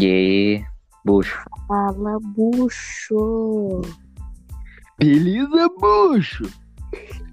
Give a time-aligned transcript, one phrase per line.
[0.00, 0.64] E aí,
[1.04, 1.44] bucho?
[1.68, 3.82] Fala, bucho!
[4.98, 6.44] Beleza, bucho?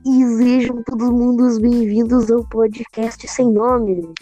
[0.05, 4.13] E sejam todos mundos bem-vindos ao podcast sem nome.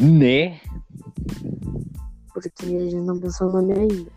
[0.00, 0.60] Né?
[2.32, 4.12] Porque a gente não pensou o nome ainda.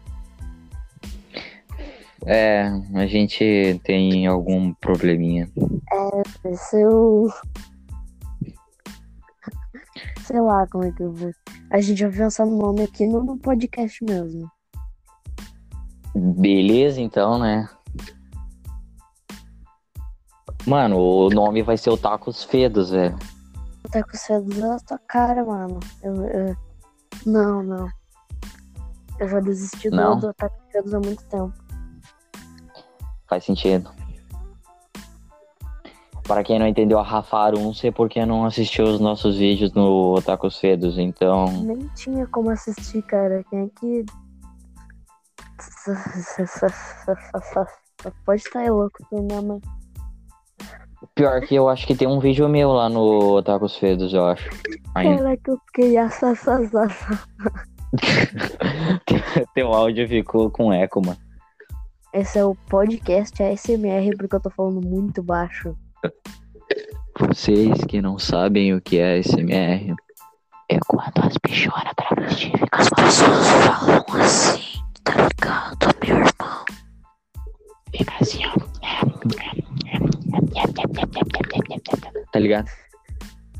[2.27, 5.49] É, a gente tem algum probleminha.
[6.43, 7.33] Esse eu.
[10.23, 11.33] Sei lá como é que eu vou.
[11.75, 14.49] A gente vai pensar no nome aqui no, no podcast mesmo.
[16.15, 17.67] Beleza, então, né?
[20.65, 23.19] Mano, o nome vai ser o Tacos Fedos, velho.
[23.91, 25.77] Tá com cedo na tua cara, mano.
[26.01, 26.57] Eu, eu-
[27.25, 27.89] Não, não.
[29.19, 30.17] Eu já desisti do, Não?
[30.17, 31.53] do Ataque Cedos há muito tempo.
[33.27, 33.91] Faz sentido.
[36.27, 39.71] Para quem não entendeu a Rafaru, não sei por que não assistiu os nossos vídeos
[39.73, 41.45] no Tacos Fedos, então.
[41.61, 43.43] Nem tinha como assistir, cara.
[43.49, 44.05] Quem é que.
[48.25, 49.61] Pode estar louco com minha mãe.
[51.13, 54.49] Pior que eu acho que tem um vídeo meu lá no Tacos Fedos, eu acho.
[54.95, 55.23] Ainda.
[55.23, 57.23] Caraca, eu fiquei assassasassa.
[59.53, 61.19] Teu áudio ficou com eco, mano.
[62.11, 65.77] Esse é o podcast ASMR, porque eu tô falando muito baixo.
[67.19, 69.95] Vocês que não sabem o que é SMR,
[70.69, 76.65] é quando as bichonas travestis ficam As pessoas falam assim, tá ligado, meu irmão?
[77.97, 78.51] fica assim, ó.
[82.31, 82.69] Tá ligado?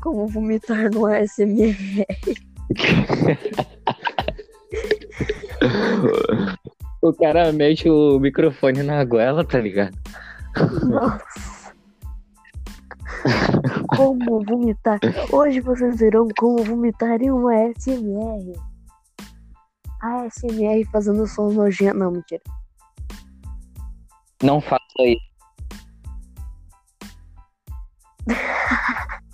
[0.00, 2.06] Como vomitar no ASMR.
[7.02, 9.96] O cara mete o microfone na goela, tá ligado?
[10.84, 11.55] Nossa.
[13.96, 14.98] Como vomitar.
[15.32, 18.52] Hoje vocês verão como vomitar em uma ASMR.
[20.00, 21.98] ASMR fazendo som nojento.
[21.98, 22.42] Não, mentira.
[24.42, 25.26] Não faça isso.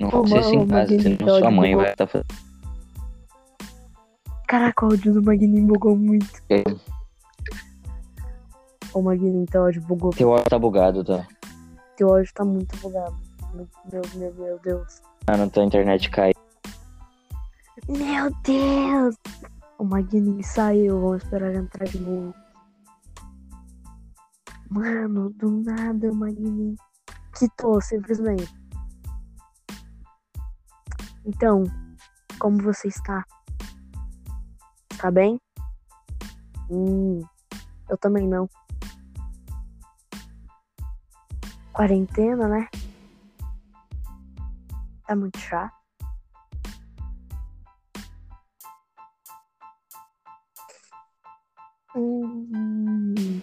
[0.00, 1.84] Não faça isso em casa, senão sua mãe bugou.
[1.84, 2.34] vai estar fazendo.
[4.48, 6.42] Caraca, o áudio do Magninho bugou muito.
[6.50, 6.62] É.
[8.92, 10.10] Ô, Magninho, teu áudio bugou.
[10.10, 11.26] Teu áudio tá bugado, tá?
[11.96, 13.16] Teu áudio tá muito bugado.
[13.54, 15.02] Meu, meu, meu, Deus.
[15.28, 16.34] Mano, tua internet caiu.
[17.88, 19.16] Meu Deus!
[19.78, 22.34] O Magninho saiu, vamos esperar ele entrar de novo.
[24.70, 26.76] Mano, do nada o Magninho
[27.36, 28.52] quitou simplesmente.
[31.24, 31.64] Então,
[32.38, 33.24] como você está?
[34.98, 35.38] Tá bem?
[36.70, 37.20] Hum,
[37.88, 38.48] eu também não.
[41.72, 42.68] Quarentena, né?
[45.06, 45.82] Tá muito chato.
[51.94, 53.40] Hum.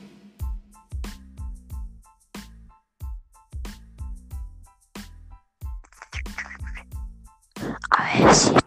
[7.91, 8.58] ASMR,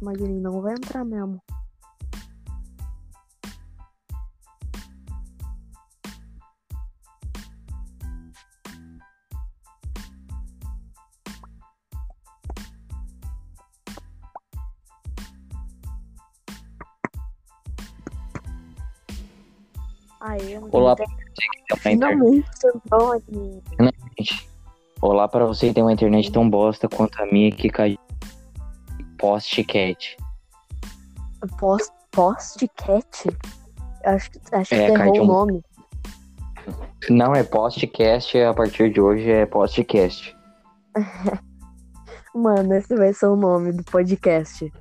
[0.00, 1.42] O Magrinho não vai entrar mesmo.
[20.20, 21.06] Aê, Olá, Tem
[21.78, 22.44] Finalmente.
[25.02, 27.98] Olá pra você que tem uma internet tão bosta quanto a minha que caiu.
[29.20, 30.16] Postcat.
[31.58, 33.06] Post, Postcat?
[34.04, 35.62] Acho, que- acho que É, de errou o um- nome.
[37.08, 40.36] Não é postcast, a partir de hoje é postcast.
[42.34, 44.72] Mano, esse vai ser o nome do podcast.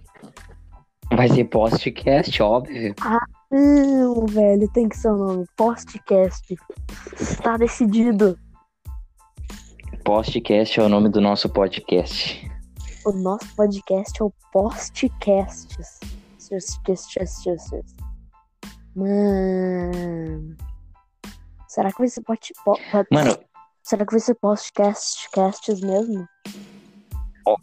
[1.16, 2.94] Vai ser postcast, óbvio.
[3.52, 5.46] Não, velho, tem que ser o nome.
[5.58, 6.56] Postcast.
[7.20, 8.38] Está decidido.
[10.04, 12.49] Postcast é o nome do nosso podcast.
[13.10, 16.00] O nosso podcast é o Postcasts.
[18.96, 20.56] Mano.
[21.68, 22.40] Será que vai ser pod...
[22.64, 23.36] po- pod- Mano,
[23.82, 26.28] Será que vai ser Postcasts mesmo?
[27.48, 27.56] ó,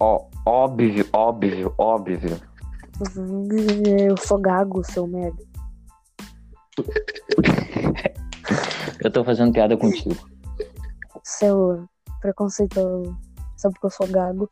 [0.00, 2.38] ó, óbvio, óbvio, óbvio.
[4.06, 5.42] Eu sou gago, seu merda.
[9.02, 10.28] Eu tô fazendo piada contigo.
[11.24, 11.88] Seu
[12.20, 13.16] preconceituoso.
[13.56, 14.50] Só porque eu sou gago.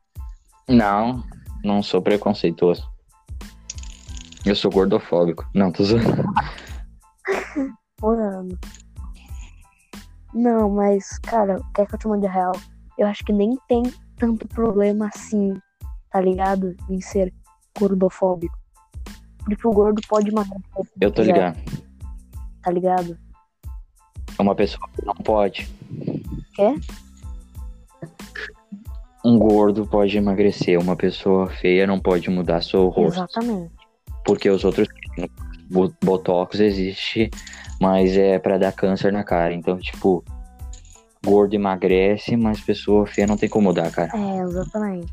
[0.69, 1.25] Não,
[1.65, 2.87] não sou preconceituoso.
[4.45, 5.49] Eu sou gordofóbico.
[5.55, 6.25] Não, tô zoando.
[8.01, 8.59] Mano.
[10.35, 12.53] Não, mas, cara, quer que eu te mande a real?
[12.97, 13.83] Eu acho que nem tem
[14.17, 15.55] tanto problema assim,
[16.11, 16.77] tá ligado?
[16.89, 17.33] Em ser
[17.79, 18.57] gordofóbico.
[19.39, 20.59] Porque o gordo pode matar.
[21.01, 21.59] Eu tô ligado.
[22.63, 23.19] Tá ligado?
[24.39, 25.69] Uma pessoa que não pode.
[26.55, 26.75] Quê?
[29.25, 30.79] Um gordo pode emagrecer.
[30.81, 33.19] Uma pessoa feia não pode mudar seu rosto.
[33.21, 33.73] Exatamente.
[34.25, 34.89] Porque os outros.
[35.71, 37.31] bo- Botox existe,
[37.81, 39.53] mas é pra dar câncer na cara.
[39.55, 40.25] Então, tipo.
[41.27, 44.11] Gordo emagrece, mas pessoa feia não tem como mudar, cara.
[44.17, 45.13] É, exatamente.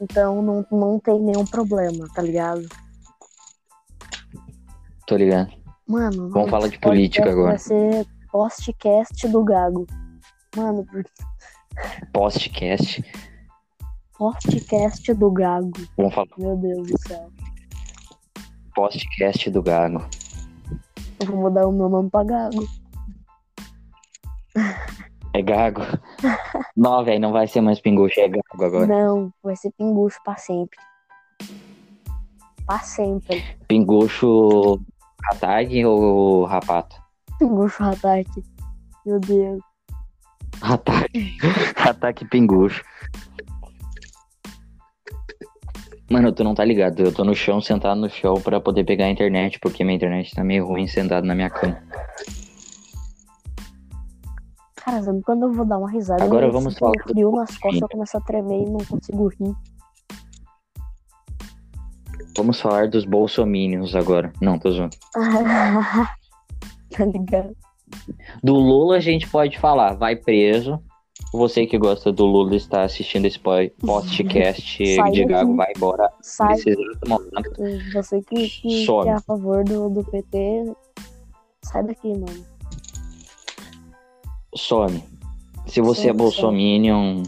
[0.00, 2.66] Então não, não tem nenhum problema, tá ligado?
[5.06, 5.52] Tô ligado.
[5.86, 7.50] Mano, Vamos falar de política agora.
[7.50, 9.86] Vai ser postcast do Gago.
[10.56, 11.04] Mano, por-
[12.12, 13.04] Postcast.
[14.16, 15.72] postcast do Gago.
[15.96, 17.30] Vamos falar Meu Deus do céu.
[18.74, 20.04] postcast do Gago.
[21.20, 22.66] Eu vou mudar o meu nome pra Gago.
[25.34, 25.80] É Gago.
[26.76, 28.86] não, velho, não vai ser mais pinguxo, é Gago agora.
[28.86, 30.78] Não, vai ser pingucho pra sempre.
[32.66, 33.42] Pra sempre.
[33.66, 34.80] Pinguxo
[35.30, 36.96] Hatag ou Rapato?
[37.38, 38.44] Pingucho ataque.
[39.04, 39.71] Meu Deus.
[40.62, 41.38] Ataque.
[41.76, 42.82] Ataque pinguxo.
[46.08, 47.00] Mano, tu não tá ligado.
[47.00, 50.34] Eu tô no chão, sentado no chão pra poder pegar a internet, porque minha internet
[50.34, 51.82] tá meio ruim sentado na minha cama.
[54.76, 56.22] Cara, sabe quando eu vou dar uma risada?
[56.22, 59.54] Agora eu vamos falar frio nas costas, eu começo a tremer e não consigo rir.
[62.36, 64.32] Vamos falar dos bolsominions agora.
[64.40, 64.96] Não, tô zoando.
[66.90, 67.56] tá ligado?
[68.42, 70.78] Do Lula a gente pode falar, vai preso.
[71.32, 74.78] Você que gosta do Lula está assistindo esse po- podcast
[75.12, 76.56] de Gago, vai embora Sai,
[77.94, 79.04] você que, que, Some.
[79.04, 80.72] que é a favor do, do PT,
[81.62, 82.44] sai daqui, mano.
[84.54, 85.02] Some.
[85.66, 86.16] Se você é sim.
[86.16, 87.22] bolsominion,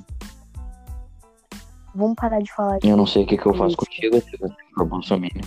[1.95, 4.37] Vamos parar de falar de eu não sei o que, que eu faço contigo se
[4.37, 5.43] você for bolsominion.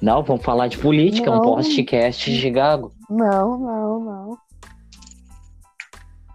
[0.00, 1.42] Não, vamos falar de política, um Não.
[1.42, 2.90] podcast de Gago.
[3.08, 4.21] Não, não, não.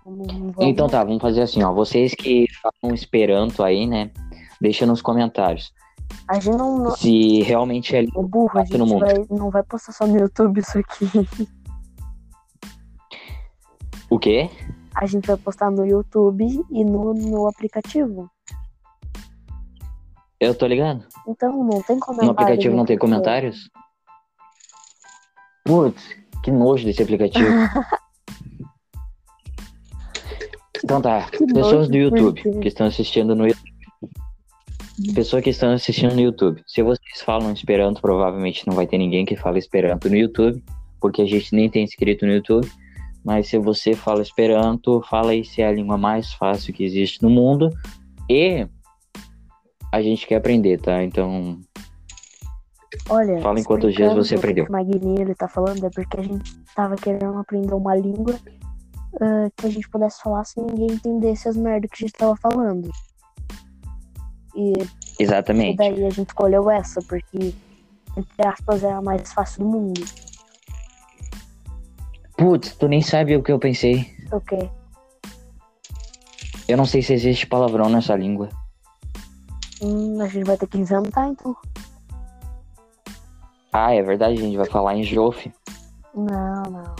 [0.07, 1.74] Vamos- Então tá, vamos fazer assim, ó.
[1.74, 4.09] Vocês que falam Esperanto aí, né?
[4.62, 5.74] Deixa nos comentários.
[6.30, 6.92] A gente não.
[6.92, 9.06] Se realmente é o burro, a Aqui no gente mundo.
[9.06, 11.06] vai, não vai postar só no YouTube isso aqui.
[14.09, 14.50] o quê?
[14.95, 18.30] A gente vai postar no YouTube e no, no aplicativo.
[20.39, 21.06] Eu tô ligado.
[21.27, 22.25] Então não tem comentário.
[22.25, 23.09] No aplicativo não tem YouTube.
[23.12, 23.69] comentários?
[25.65, 27.50] Putz, que nojo desse aplicativo.
[30.83, 33.77] então tá, Que pessoas do YouTube que estão assistindo no YouTube.
[35.13, 36.62] Pessoas que estão assistindo no YouTube.
[36.65, 40.63] Se vocês falam Esperanto, provavelmente não vai ter ninguém que fala Esperanto no YouTube,
[41.00, 42.68] porque a gente nem tem inscrito no YouTube.
[43.24, 47.21] Mas se você fala Esperanto, fala aí se é a língua mais fácil que existe
[47.21, 47.69] no mundo.
[48.30, 48.68] E
[49.91, 51.03] a gente quer aprender, tá?
[51.03, 51.59] Então,
[53.09, 54.65] Olha, Fala em quantos dias você aprendeu.
[54.65, 58.35] O Magni ele tá falando é porque a gente tava querendo aprender uma língua
[59.21, 62.36] ah, que a gente pudesse falar sem ninguém entendesse as merdas que a gente tava
[62.36, 62.89] falando.
[64.56, 65.78] E, e exatamente.
[65.78, 67.54] daí a gente escolheu essa, porque,
[68.16, 70.02] entre aspas, é a mais fácil do mundo.
[72.37, 74.16] Putz, tu nem sabe o que eu pensei.
[74.31, 74.69] O quê?
[76.68, 78.49] Eu não sei se existe palavrão nessa língua.
[79.81, 81.56] Hum, a gente vai ter que inventar, então.
[83.71, 85.52] Ah, é verdade, a gente vai falar em Jofe.
[86.14, 86.95] Não, não.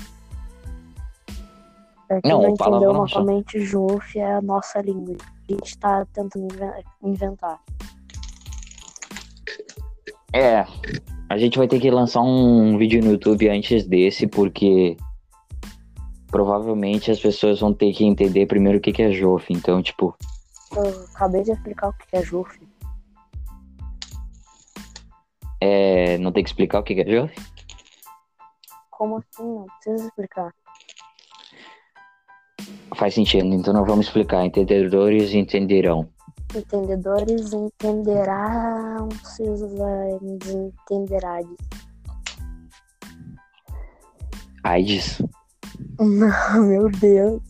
[2.08, 5.18] Pra quem Não, não, entendeu, novamente, Jof é a nossa língua.
[5.50, 7.60] A gente tá tentando inven- inventar.
[10.34, 10.66] É,
[11.30, 14.96] a gente vai ter que lançar um vídeo no YouTube antes desse, porque
[16.28, 19.54] provavelmente as pessoas vão ter que entender primeiro o que que é Jofe.
[19.54, 20.16] Então, tipo,
[20.76, 22.60] Eu acabei de explicar o que é Jof.
[25.60, 27.36] é, não tem que explicar o que que é Jofe?
[28.92, 29.44] Como assim?
[29.44, 30.54] Não precisa explicar.
[32.96, 34.46] Faz sentido, então não vamos explicar.
[34.46, 36.08] Entendedores entenderão.
[36.56, 39.62] Entendedores entenderão, seus
[40.52, 41.58] entenderades.
[44.64, 45.22] AIDS.
[46.00, 47.42] Não, meu Deus.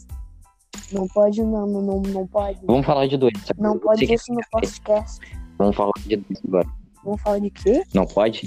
[0.92, 2.60] Não pode, não, não, não, pode.
[2.66, 3.54] Vamos falar de doença.
[3.58, 5.20] Não pode que- isso no podcast.
[5.58, 6.68] Vamos falar de doença agora.
[7.04, 7.84] Vamos falar de quê?
[7.94, 8.46] Não pode?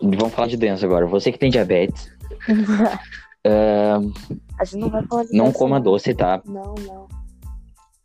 [0.00, 1.06] Vamos falar de doença agora.
[1.06, 2.10] Você que tem diabetes,
[3.46, 4.00] ah,
[4.58, 6.40] A gente não vai falar de não coma doce, tá?
[6.44, 7.08] Não, não.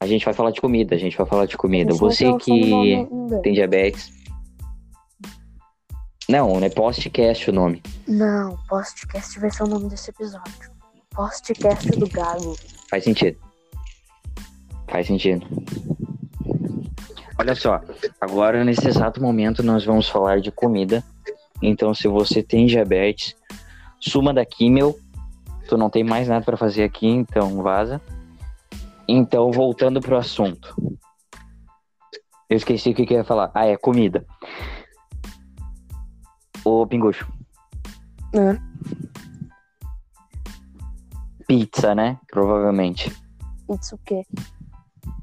[0.01, 1.93] A gente vai falar de comida, a gente vai falar de comida.
[1.93, 3.05] Você que
[3.43, 4.11] tem diabetes,
[6.29, 7.81] Não, é postcast o nome.
[8.07, 10.71] Não, podcast vai ser o nome desse episódio.
[11.09, 12.55] Postcast do Gago.
[12.89, 13.37] Faz sentido.
[14.87, 15.45] Faz sentido.
[17.37, 17.81] Olha só,
[18.19, 21.03] agora nesse exato momento nós vamos falar de comida.
[21.61, 23.35] Então, se você tem diabetes,
[23.99, 24.97] suma daqui, meu.
[25.69, 28.01] Tu não tem mais nada para fazer aqui, então vaza.
[29.07, 30.75] Então, voltando pro assunto.
[32.49, 33.51] Eu esqueci o que, que eu ia falar.
[33.53, 34.25] Ah, é comida.
[36.65, 37.31] Ô, Pingucho.
[38.33, 38.59] Hã?
[41.47, 42.19] Pizza, né?
[42.31, 43.15] Provavelmente.
[43.67, 44.25] Pizza o quê?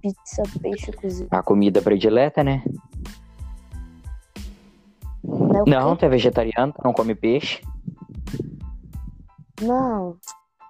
[0.01, 1.29] Pizza, peixe cozido.
[1.33, 2.63] A comida predileta, né?
[5.25, 7.63] Não, é Não, tu é vegetariano, tu não come peixe.
[9.61, 10.17] Não.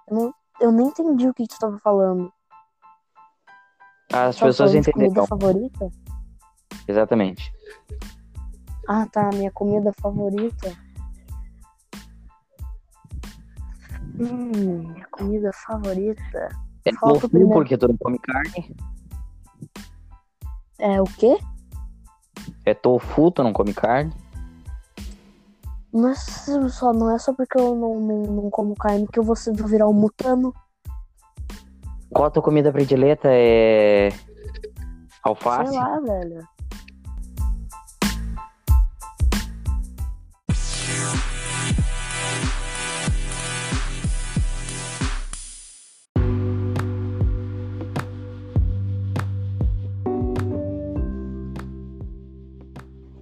[0.07, 0.33] Eu, não.
[0.61, 2.31] eu nem entendi o que, tu tava falando.
[4.11, 5.13] As tava pessoas entenderam.
[5.13, 5.89] comida favorita?
[6.87, 7.51] Exatamente.
[8.87, 9.29] Ah, tá.
[9.33, 10.73] Minha comida favorita.
[14.19, 16.49] Hum, minha comida favorita.
[16.85, 16.91] É
[17.27, 17.53] primeiro.
[17.53, 18.75] porque tu não come carne.
[20.79, 21.37] É o quê?
[22.65, 24.13] É tofu, tu não come carne.
[25.93, 26.19] Mas
[26.69, 29.87] só, não é só porque eu não, não, não como carne que eu vou virar
[29.87, 30.53] um mutano.
[32.09, 33.29] Qual a tua comida predileta?
[33.31, 34.09] É.
[35.23, 35.71] Alface?
[35.71, 36.47] Sei lá, velho.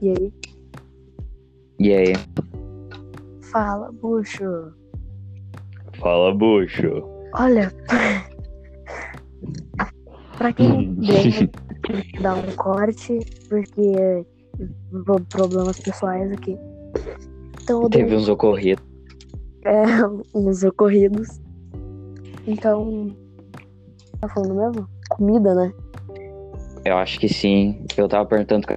[0.01, 0.33] E aí?
[1.79, 2.34] E aí?
[3.55, 4.73] Fala, bucho.
[5.97, 7.01] Fala, bucho.
[7.35, 7.71] Olha.
[10.37, 11.47] pra quem tive
[12.11, 14.25] que dar um corte, porque
[15.05, 16.57] pro- problemas pessoais aqui.
[17.63, 18.83] Então Teve uns ocorridos.
[19.63, 19.83] é,
[20.37, 21.39] uns ocorridos.
[22.45, 23.15] Então.
[24.19, 24.89] Tá falando mesmo?
[25.11, 25.71] Comida, né?
[26.83, 27.85] Eu acho que sim.
[27.95, 28.67] Eu tava perguntando.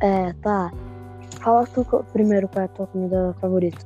[0.00, 0.70] É, tá.
[1.44, 3.84] Fala tu primeiro qual é a tua comida favorita.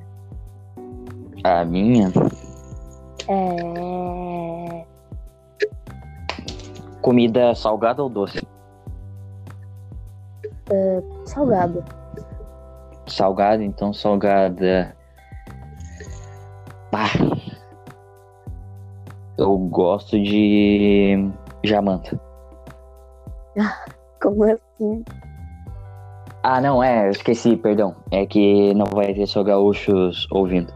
[1.42, 2.06] A minha?
[3.26, 4.84] É.
[7.02, 8.46] Comida salgada ou doce?
[11.24, 11.84] Salgado.
[13.08, 14.94] Salgada, então salgada.
[16.92, 17.10] Bah.
[19.36, 21.28] Eu gosto de
[21.64, 22.20] jamanta.
[24.22, 25.04] Como assim?
[26.50, 27.94] Ah, não, é, eu esqueci, perdão.
[28.10, 30.72] É que não vai ter só gaúchos ouvindo.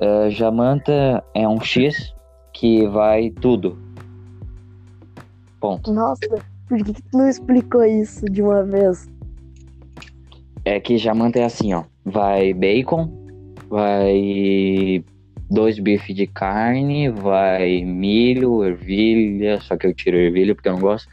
[0.00, 2.12] É, jamanta é um X
[2.52, 3.78] que vai tudo.
[5.60, 5.92] Ponto.
[5.92, 6.26] Nossa,
[6.68, 9.08] por que, que tu não explicou isso de uma vez?
[10.64, 11.84] É que jamanta é assim, ó.
[12.04, 13.12] Vai bacon,
[13.70, 15.04] vai
[15.48, 20.80] dois bifes de carne, vai milho, ervilha, só que eu tiro ervilha porque eu não
[20.80, 21.08] gosto.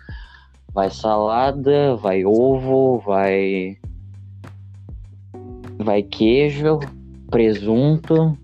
[0.75, 3.77] Vai salada, vai ovo, vai
[5.77, 6.79] vai queijo,
[7.32, 8.38] presunto,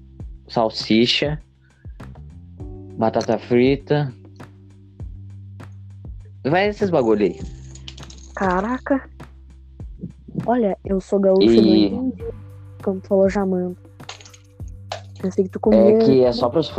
[0.47, 1.41] salsicha,
[2.97, 4.13] batata frita.
[6.45, 7.39] Vai esses bagulho aí.
[8.33, 9.09] Caraca.
[10.45, 12.23] Olha, eu sou gaúcho E- não entendi
[12.81, 13.77] quando tu falou jamanta.
[15.21, 15.79] Pensei que tu comia.
[15.79, 16.69] É que é só pros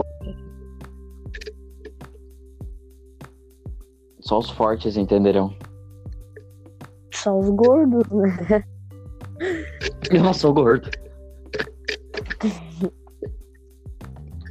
[4.33, 5.55] Só os fortes entenderão.
[7.12, 8.65] Só os gordos, né?
[10.11, 10.89] Eu não sou gordo.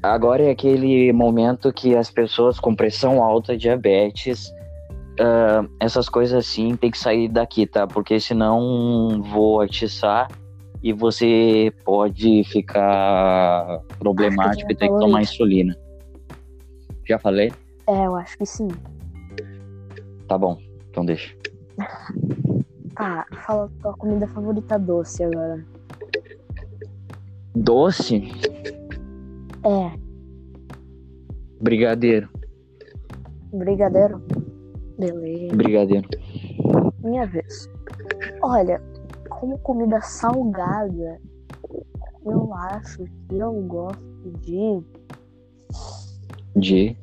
[0.04, 4.54] Agora é aquele momento que as pessoas com pressão alta, diabetes,
[5.20, 7.88] ah, essas coisas assim, tem que sair daqui, tá?
[7.88, 10.28] Porque senão vou atiçar
[10.84, 15.34] e você pode ficar problemático e ter que tomar isso.
[15.34, 15.76] insulina.
[17.10, 17.52] Já falei?
[17.88, 18.68] É, eu acho que sim.
[20.32, 20.58] Tá bom,
[20.90, 21.36] então deixa.
[22.96, 25.62] Tá, fala tua comida favorita doce agora.
[27.54, 28.32] Doce,
[29.66, 29.92] É,
[31.60, 32.30] brigadeiro,
[33.52, 34.22] brigadeiro.
[34.98, 35.54] Beleza.
[35.54, 36.08] brigadeiro.
[37.04, 37.70] Minha vez.
[38.42, 38.82] Olha,
[39.30, 41.20] como comida salgada,
[42.26, 44.82] eu acho que eu gosto de.
[46.56, 46.96] De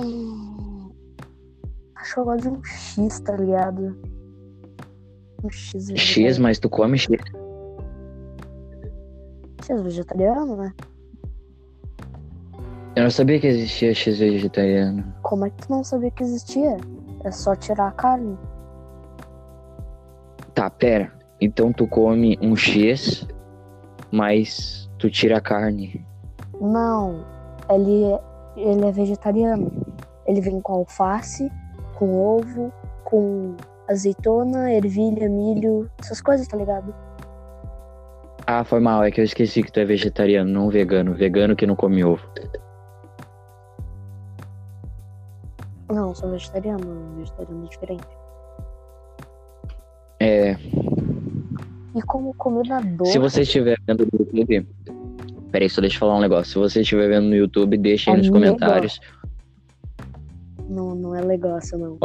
[0.00, 0.90] Hum,
[1.96, 3.96] acho que eu gosto de um X, tá ligado?
[5.44, 6.42] Um X X, vegetariano.
[6.42, 7.08] mas tu come X.
[9.62, 10.72] X vegetariano, né?
[12.96, 15.14] Eu não sabia que existia X vegetariano.
[15.22, 16.76] Como é que tu não sabia que existia?
[17.24, 18.36] É só tirar a carne.
[20.54, 21.12] Tá, pera.
[21.40, 23.26] Então tu come um X,
[24.10, 26.04] mas tu tira a carne.
[26.60, 27.24] Não,
[27.70, 28.20] ele, é-
[28.56, 29.70] ele é vegetariano.
[30.30, 31.50] Ele vem com alface,
[31.96, 32.72] com ovo,
[33.02, 33.56] com
[33.88, 36.94] azeitona, ervilha, milho, essas coisas, tá ligado?
[38.46, 41.14] Ah, foi mal, é que eu esqueci que tu é vegetariano, não vegano.
[41.14, 42.22] Vegano que não come ovo.
[45.92, 47.16] Não, sou vegetariano.
[47.18, 48.04] Vegetariano é diferente.
[50.20, 50.52] É,
[51.94, 53.12] E como comida doce.
[53.12, 54.68] se você estiver vendo no YouTube.
[55.50, 56.52] Peraí, só deixa eu falar um negócio.
[56.52, 59.00] Se você estiver vendo no YouTube, deixa aí nos comentários
[60.90, 61.98] Não, não é negócio, não.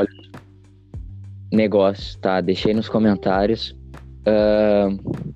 [1.51, 2.41] negócio, tá?
[2.41, 3.75] Deixa aí nos comentários.
[4.27, 4.87] ah,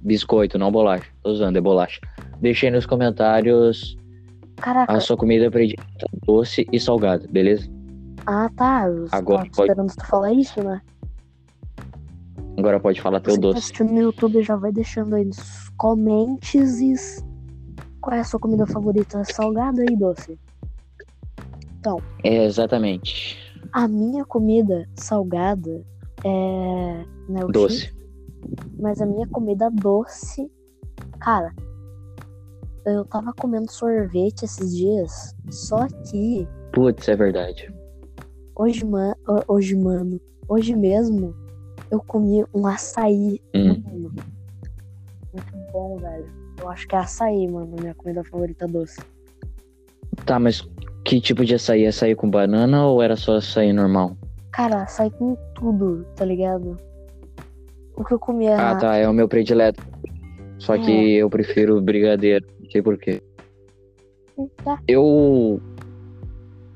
[0.01, 1.05] biscoito, não bolacha.
[1.23, 1.99] Tô usando, é bolacha.
[2.41, 3.95] Deixa aí nos comentários
[4.55, 7.69] Caraca, a sua comida predileta doce e salgada, beleza?
[8.25, 8.85] ah tá.
[8.87, 10.81] Eu Agora tava pode- esperando tu falar isso, né?
[12.57, 13.57] Agora pode falar teu Você tá doce.
[13.59, 17.23] assistindo no YouTube já vai deixando aí nos comentes
[18.01, 20.37] qual é a sua comida favorita, salgada e doce.
[22.23, 23.37] É, exatamente.
[23.71, 25.83] A minha comida salgada
[26.23, 27.05] é.
[27.29, 27.85] Né, Doce.
[27.85, 27.95] X,
[28.79, 30.49] mas a minha comida doce.
[31.19, 31.53] Cara,
[32.85, 35.35] eu tava comendo sorvete esses dias.
[35.51, 37.71] Só que Putz, é verdade.
[38.55, 39.13] hoje, man,
[39.47, 41.35] hoje, mano, hoje mesmo
[41.91, 43.39] eu comi um açaí.
[43.55, 43.81] Hum.
[45.33, 46.25] Muito bom, velho.
[46.59, 48.99] Eu acho que é açaí, mano, minha comida favorita doce.
[50.25, 50.67] Tá, mas
[51.09, 51.87] que tipo de açaí?
[51.87, 54.15] Açaí com banana ou era só açaí normal?
[54.51, 56.77] Cara, açaí com tudo, tá ligado?
[57.95, 58.55] O que eu comia.
[58.55, 59.81] Ah, tá, é o meu predileto.
[60.59, 61.23] Só que É.
[61.23, 62.45] eu prefiro brigadeiro.
[62.61, 63.21] Não sei porquê.
[64.63, 64.79] Tá.
[64.87, 65.59] Eu.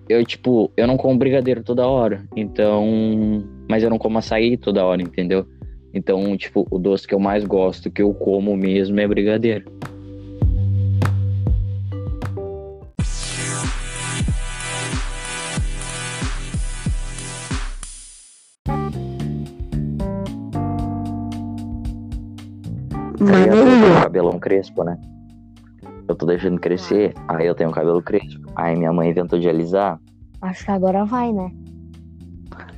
[0.09, 2.25] Eu, tipo, eu não como brigadeiro toda hora.
[2.35, 3.43] Então.
[3.69, 5.45] Mas eu não como açaí toda hora, entendeu?
[5.93, 9.71] Então, tipo, o doce que eu mais gosto, que eu como mesmo, é brigadeiro.
[23.25, 24.97] Tá tenho cabelão crespo, né?
[26.07, 28.51] Eu tô deixando crescer, aí eu tenho cabelo crespo.
[28.55, 29.99] Aí minha mãe inventou de alisar.
[30.41, 31.51] Acho que agora vai, né?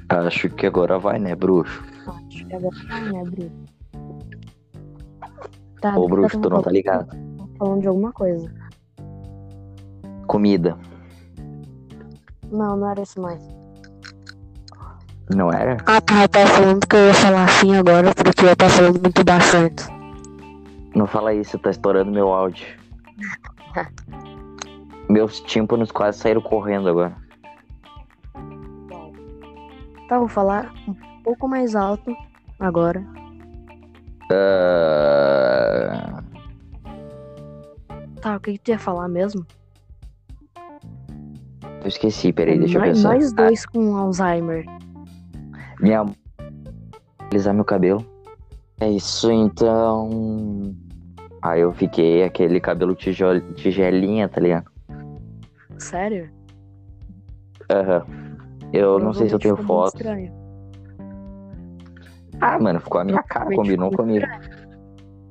[0.10, 1.84] Acho que agora vai, né, bruxo?
[2.08, 3.66] Acho que agora vai, né, Bruno?
[5.82, 7.16] Tá, Ô, que bruxo, tu não tá ligado?
[7.58, 8.52] Falando de alguma coisa.
[10.28, 10.78] Comida.
[12.52, 13.42] Não, não era isso mais.
[15.36, 15.78] Não era?
[15.88, 19.02] Ah, tá, eu tava falando que eu ia falar assim agora, porque eu tava falando
[19.02, 19.95] muito baixo antes.
[20.96, 22.66] Não fala isso, tá estourando meu áudio.
[25.10, 27.16] Meus tímpanos quase saíram correndo agora.
[30.08, 32.16] Tá, vou falar um pouco mais alto
[32.60, 33.04] agora.
[34.32, 36.24] Ah,
[38.22, 39.46] Tá, o que, que tu ia falar mesmo?
[41.82, 43.14] eu esqueci, peraí, deixa eu nós, pensar.
[43.14, 44.66] nós dois com Alzheimer.
[44.68, 44.80] Ah,
[45.80, 46.06] minha
[47.32, 48.04] alisar meu cabelo.
[48.80, 50.76] É isso, então.
[51.46, 53.40] Aí eu fiquei aquele cabelo tijol...
[53.54, 54.66] tigelinha, tá ligado?
[55.78, 56.28] Sério?
[57.70, 58.04] Aham.
[58.74, 60.50] Eu não sei se eu tenho Provavelmente foto.
[62.42, 64.26] Ah, mano, ficou a minha cara, Provavelmente combinou comigo.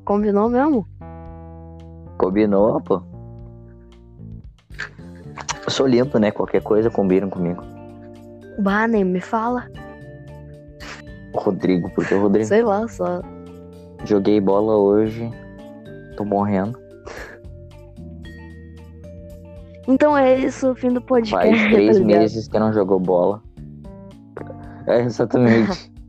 [0.04, 0.86] Combinou mesmo?
[2.16, 3.02] Combinou, pô.
[5.64, 6.30] Eu sou limpo, né?
[6.30, 7.64] Qualquer coisa combinam comigo.
[8.60, 9.66] Bah, nem me fala.
[11.34, 12.46] Rodrigo, porque o Rodrigo.
[12.46, 13.20] Sei lá, só.
[14.04, 15.28] Joguei bola hoje.
[16.16, 16.78] Tô morrendo.
[19.86, 21.46] Então é isso, o fim do podcast.
[21.46, 22.20] Faz tá três ligado?
[22.20, 23.42] meses que não jogou bola.
[24.86, 25.92] É, exatamente.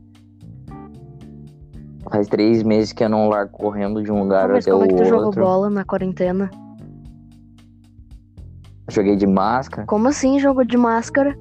[2.10, 4.78] Faz três meses que eu não largo correndo de um lugar Tá, mas até o
[4.78, 5.42] como é que tu jogou outro.
[5.42, 6.48] bola na quarentena?
[8.88, 9.86] Joguei de máscara.
[9.86, 11.36] Como assim jogou de máscara?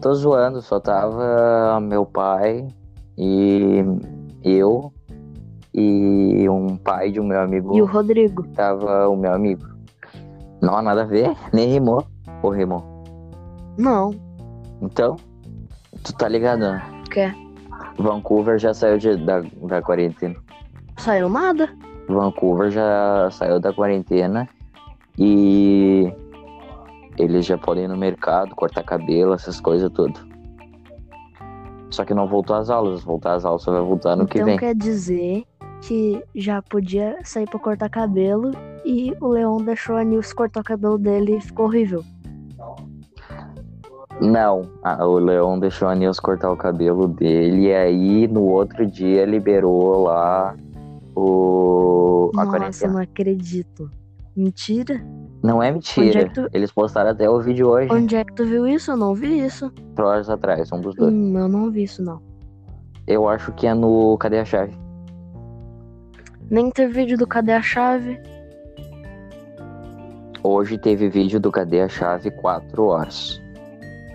[0.00, 2.66] Tô zoando, só tava meu pai
[3.16, 3.84] e
[4.42, 4.92] eu
[5.74, 7.76] e um pai de um meu amigo.
[7.76, 8.46] E o Rodrigo?
[8.54, 9.64] Tava o meu amigo.
[10.60, 12.04] Não, nada a ver, nem rimou.
[12.42, 12.84] Ou rimou.
[13.78, 14.10] Não.
[14.80, 15.16] Então,
[16.02, 16.82] tu tá ligado, né?
[17.06, 17.32] O quê?
[17.98, 20.34] Vancouver já saiu de- da, da quarentena.
[20.98, 21.68] Saiu nada?
[22.08, 24.48] Vancouver já saiu da quarentena
[25.18, 26.12] e
[27.18, 30.18] eles já podem ir no mercado, cortar cabelo, essas coisas tudo.
[31.90, 34.46] Só que não voltou às aulas, voltar às aulas só vai voltar no que então
[34.46, 34.58] vem.
[34.58, 35.44] quer dizer
[35.82, 38.52] que já podia sair pra cortar cabelo
[38.84, 42.02] e o Leon deixou a Nilce cortar o cabelo dele e ficou horrível.
[44.20, 48.86] Não, a- o Leão deixou a Nils cortar o cabelo dele e aí no outro
[48.86, 50.54] dia liberou lá
[51.16, 52.92] o a Nossa, quarentena.
[52.92, 53.90] não acredito.
[54.36, 55.04] Mentira?
[55.42, 56.06] Não é mentira.
[56.06, 58.92] Onde é tu- Eles postaram até o vídeo hoje, Onde é que tu viu isso?
[58.92, 59.70] Eu não vi isso.
[59.72, 61.12] quatro horas atrás, um dos dois.
[61.12, 62.20] Hum, eu não vi isso, não.
[63.06, 64.72] Eu acho que é no Cadê a Chave?
[66.52, 68.20] Nem teve vídeo do Cadê a Chave?
[70.42, 73.40] Hoje teve vídeo do Cadê a Chave 4 horas.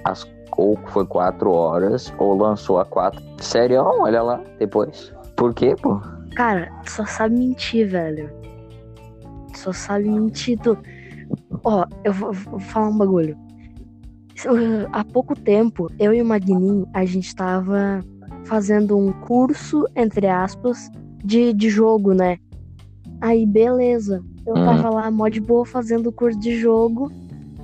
[0.03, 0.23] As,
[0.55, 3.19] ou foi 4 horas, ou lançou a 4.
[3.39, 5.11] Sério, olha lá, depois.
[5.35, 5.99] Por quê, pô?
[6.35, 8.29] Cara, tu só sabe mentir, velho.
[9.51, 10.59] Tu Só sabe mentir.
[10.59, 10.77] Tu...
[11.63, 13.35] Ó, eu vou, vou falar um bagulho.
[14.93, 18.05] Há pouco tempo, eu e o Magnin, a gente tava
[18.45, 20.91] fazendo um curso, entre aspas,
[21.27, 22.37] de, de jogo, né?
[23.19, 24.23] Aí, beleza.
[24.45, 24.63] Eu Hum.
[24.65, 27.11] tava lá, mó de boa, fazendo o curso de jogo.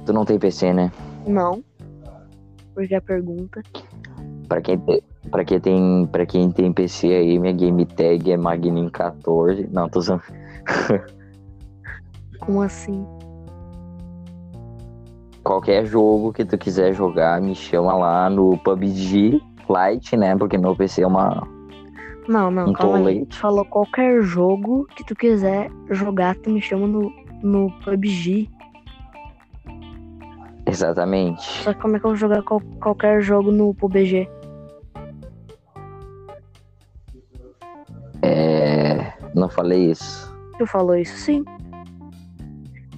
[0.05, 0.91] Tu não tem PC, né?
[1.25, 1.63] Não.
[2.75, 3.61] Porque a pergunta.
[4.49, 8.35] Pra quem, te- pra quem, tem, pra quem tem PC aí, minha game tag é
[8.35, 9.69] Magnin 14.
[9.71, 10.21] Não, tô usando.
[12.41, 13.05] Como assim?
[15.41, 20.35] Qualquer jogo que tu quiser jogar, me chama lá no PUBG Lite, né?
[20.35, 21.47] Porque meu PC é uma.
[22.27, 23.25] Não, não, Um calma aí.
[23.25, 28.49] Tu falou qualquer jogo que tu quiser jogar, tu me chama no, no PUBG.
[30.65, 31.41] Exatamente.
[31.63, 34.27] Só que como é que eu vou jogar qual- qualquer jogo no PUBG?
[38.21, 39.11] É.
[39.35, 40.33] Não falei isso.
[40.57, 41.43] Tu falou isso sim.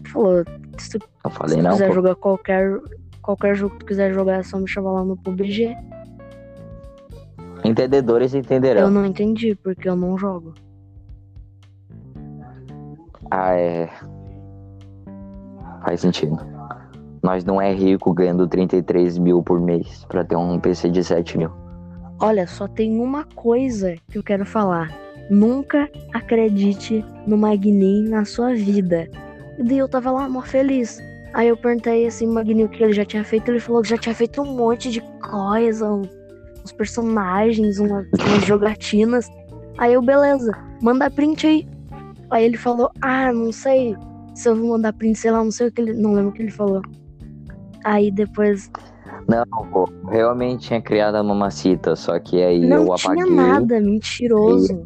[0.04, 0.44] Tu falou,
[0.78, 1.94] se tu, Não se falei tu não, quiser pô.
[1.94, 2.80] jogar qualquer,
[3.22, 5.76] qualquer jogo que tu quiser jogar, é só me chamar lá no PUBG.
[7.66, 8.90] Entendedores Eu entenderão.
[8.92, 10.54] não entendi, porque eu não jogo.
[13.32, 13.90] Ah, é.
[15.84, 16.38] Faz sentido.
[17.24, 21.38] Nós não é rico ganhando 33 mil por mês pra ter um PC de 7
[21.38, 21.50] mil.
[22.20, 24.90] Olha, só tem uma coisa que eu quero falar.
[25.30, 29.10] Nunca acredite no Magnin na sua vida.
[29.58, 31.00] E daí eu tava lá, mó feliz.
[31.34, 33.50] Aí eu perguntei assim, Magnin, o que ele já tinha feito.
[33.50, 35.88] Ele falou que já tinha feito um monte de coisa,
[36.66, 39.30] uns personagens, uma- umas jogatinas.
[39.78, 40.52] Aí eu, beleza,
[40.82, 41.68] manda print aí.
[42.32, 43.96] Aí ele falou, ah, não sei
[44.34, 45.94] se eu vou mandar print, sei lá, não sei o que ele.
[45.94, 46.82] Não lembro o que ele falou.
[47.84, 48.70] Aí depois.
[49.28, 49.88] Não, pô.
[50.10, 53.36] Realmente tinha criado a mamacita, só que aí não eu tinha apaguei.
[53.36, 54.84] nada, mentiroso.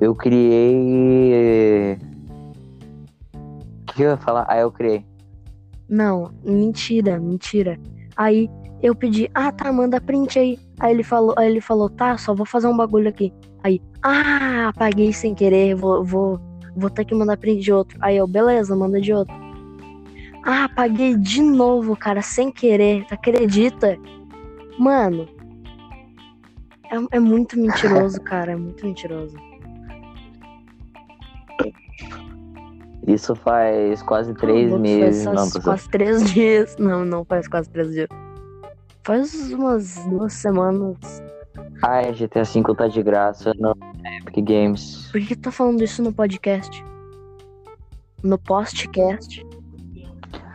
[0.00, 1.98] Eu criei.
[3.88, 4.44] O que eu ia falar?
[4.48, 5.04] Ah, eu criei.
[5.88, 7.78] Não, mentira, mentira.
[8.16, 8.50] Aí
[8.84, 10.58] eu pedi, ah tá, manda print aí.
[10.78, 13.32] Aí ele falou, aí ele falou, tá, só vou fazer um bagulho aqui.
[13.62, 16.38] Aí, ah, apaguei sem querer, vou, vou,
[16.76, 17.98] vou ter que mandar print de outro.
[18.02, 19.34] Aí eu, beleza, manda de outro.
[20.44, 23.96] Ah, apaguei de novo, cara, sem querer, tu acredita?
[24.78, 25.26] Mano,
[26.92, 29.34] é, é muito mentiroso, cara, é muito mentiroso.
[33.06, 35.24] Isso faz quase três meses.
[35.24, 36.76] Faz Não, faz quase três dias.
[36.78, 38.08] Não, não faz quase três dias.
[39.04, 40.96] Faz umas duas semanas.
[41.82, 43.74] Ai, GTA V tá de graça no
[44.22, 45.08] Epic Games.
[45.12, 46.84] Por que tá falando isso no podcast?
[48.22, 49.44] No postcast?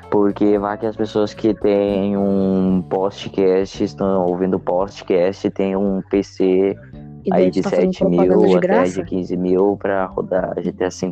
[0.09, 6.75] Porque vai que as pessoas que têm um podcast, estão ouvindo podcast, tem um PC
[7.25, 9.03] E aí tu de tá fazendo 7 mil de até graça?
[9.03, 11.11] de 15 mil pra rodar GTA V.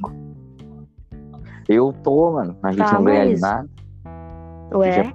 [1.70, 2.58] Eu tô, mano.
[2.64, 3.70] A gente Tá, não ganha mas- nada.
[4.74, 5.14] Ué?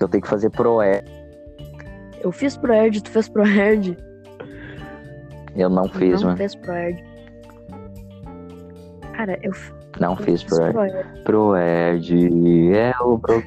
[0.00, 1.02] Eu tenho que fazer pro E.
[2.20, 3.96] Eu fiz pro Erd, tu fez pro Erd.
[5.54, 6.36] Eu não fiz, não mano.
[6.36, 7.04] fez pro Erd.
[9.14, 9.52] Cara, eu,
[9.98, 11.22] Não eu fiz pro E.
[11.24, 12.74] pro Erd.
[12.74, 13.42] É o pro...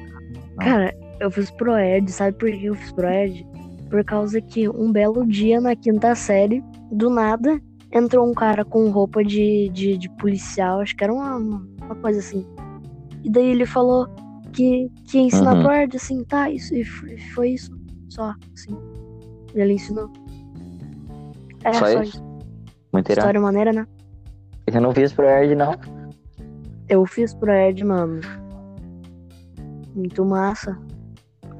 [0.58, 2.10] Cara, eu fiz pro Erd.
[2.10, 3.46] Sabe por que eu fiz pro Erd?
[3.88, 7.60] Por causa que um belo dia na quinta série, do nada,
[7.92, 12.20] entrou um cara com roupa de, de, de policial, acho que era uma, uma coisa
[12.20, 12.46] assim.
[13.24, 14.08] E daí ele falou
[14.52, 15.62] que, que ia ensinar Uhum.
[15.62, 16.84] pro Erd, assim, tá, isso, e
[17.34, 17.70] foi, isso,
[18.08, 18.76] só, assim.
[19.54, 20.10] Ele ensinou.
[21.64, 22.16] É, Só só, isso?
[22.16, 22.24] isso.
[22.92, 23.20] Muito irado.
[23.20, 23.86] História maneira, né?
[24.66, 25.74] Eu não fiz pro Ed, não.
[26.88, 28.20] Eu fiz pro Erd, mano.
[29.94, 30.78] Muito massa.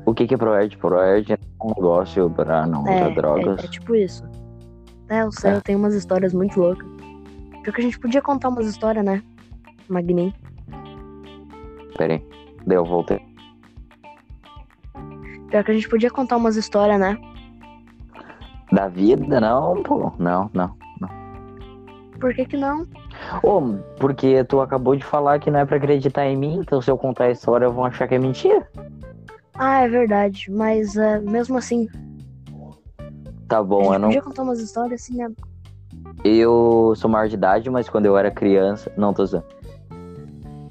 [0.06, 0.76] O que que é pro Ed?
[0.78, 3.62] Pro Ed é um negócio pra não É, usar drogas.
[3.62, 4.24] é, é tipo isso.
[5.08, 5.56] É, eu sei, É.
[5.56, 6.86] eu tenho umas histórias muito loucas.
[7.62, 9.22] Pior que a gente podia contar umas histórias, né?
[9.88, 10.32] Magnin.
[11.98, 12.24] Pera aí.
[12.66, 13.20] Daí eu voltei.
[15.48, 17.18] Pior que a gente podia contar umas histórias, né?
[18.72, 20.12] Da vida, não, pô.
[20.18, 20.78] Não, não.
[22.20, 22.86] Por que que não?
[23.42, 23.60] Ô,
[23.98, 26.98] porque tu acabou de falar que não é pra acreditar em mim, então se eu
[26.98, 28.68] contar a história vão achar que é mentira.
[29.54, 30.50] Ah, é verdade.
[30.50, 31.88] Mas é, mesmo assim,
[33.48, 34.08] Tá bom, eu não.
[34.08, 35.28] podia contar umas histórias assim, né?
[36.22, 38.92] Eu sou maior de idade, mas quando eu era criança.
[38.96, 39.44] Não, tô usando.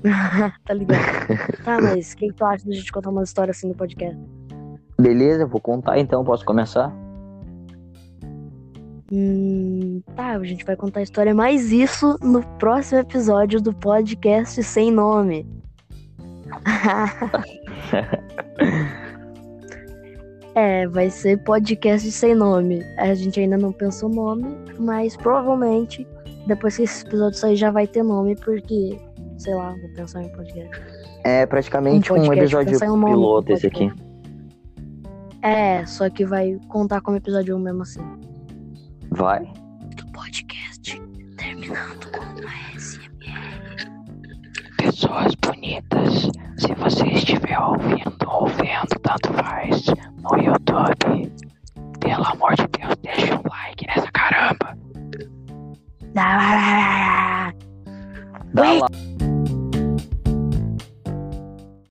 [0.65, 1.27] tá ligado?
[1.63, 4.17] tá, mas o que, que tu acha da gente contar umas histórias assim no podcast?
[4.99, 6.93] Beleza, vou contar então, posso começar?
[9.11, 14.61] Hum, tá, a gente vai contar a história, mas isso no próximo episódio do podcast
[14.61, 15.47] sem nome.
[20.53, 22.83] é, vai ser podcast sem nome.
[22.97, 26.07] A gente ainda não pensou nome, mas provavelmente
[26.45, 28.99] depois que esse episódio sair já vai ter nome, porque,
[29.39, 30.81] sei lá, vou pensar em podcast.
[31.23, 33.91] É praticamente Um um, podcast, episódio pensar em um nome piloto esse aqui.
[35.41, 38.01] É, só que vai contar como episódio 1 mesmo assim.
[39.11, 39.51] Vai?
[39.95, 41.01] Do podcast
[41.37, 43.89] terminando com uma SMR.
[44.77, 49.85] Pessoas bonitas, se você estiver ouvindo ou vendo, tanto faz,
[50.21, 51.31] no YouTube,
[52.01, 54.77] pelo amor de Deus, deixa um like nessa caramba.
[56.13, 57.53] Dá,
[58.53, 58.87] Dá lá.